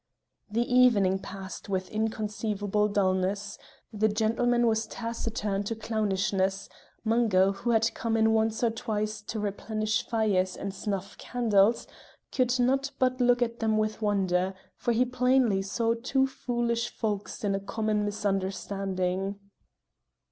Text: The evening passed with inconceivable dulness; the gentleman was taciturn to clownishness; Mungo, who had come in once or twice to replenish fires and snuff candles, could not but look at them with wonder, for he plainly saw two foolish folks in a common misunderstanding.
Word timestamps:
The 0.49 0.63
evening 0.67 1.19
passed 1.19 1.69
with 1.69 1.87
inconceivable 1.91 2.87
dulness; 2.87 3.59
the 3.93 4.07
gentleman 4.07 4.65
was 4.65 4.87
taciturn 4.87 5.61
to 5.65 5.75
clownishness; 5.75 6.69
Mungo, 7.03 7.51
who 7.51 7.69
had 7.69 7.93
come 7.93 8.17
in 8.17 8.33
once 8.33 8.63
or 8.63 8.71
twice 8.71 9.21
to 9.21 9.39
replenish 9.39 10.03
fires 10.07 10.57
and 10.57 10.73
snuff 10.73 11.19
candles, 11.19 11.85
could 12.31 12.59
not 12.59 12.89
but 12.97 13.21
look 13.21 13.43
at 13.43 13.59
them 13.59 13.77
with 13.77 14.01
wonder, 14.01 14.55
for 14.75 14.91
he 14.91 15.05
plainly 15.05 15.61
saw 15.61 15.93
two 15.93 16.25
foolish 16.25 16.89
folks 16.89 17.43
in 17.43 17.53
a 17.53 17.59
common 17.59 18.03
misunderstanding. 18.03 19.35